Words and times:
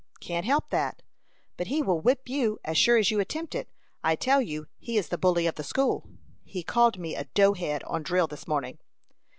"Can't 0.19 0.47
help 0.47 0.71
that." 0.71 1.03
"But 1.57 1.67
he 1.67 1.83
will 1.83 1.99
whip 2.01 2.27
you, 2.27 2.57
as 2.65 2.75
sure 2.75 2.97
as 2.97 3.11
you 3.11 3.19
attempt 3.19 3.53
it. 3.53 3.69
I 4.03 4.15
tell 4.15 4.41
you 4.41 4.65
he 4.79 4.97
is 4.97 5.09
the 5.09 5.17
bully 5.19 5.45
of 5.45 5.53
the 5.57 5.63
school." 5.63 6.09
"He 6.43 6.63
called 6.63 6.97
me 6.97 7.15
a 7.15 7.25
dough 7.25 7.53
head, 7.53 7.83
on 7.83 8.01
drill, 8.01 8.25
this 8.25 8.47
morning." 8.47 8.79